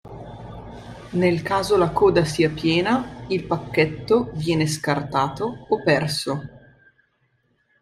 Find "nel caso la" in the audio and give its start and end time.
1.11-1.91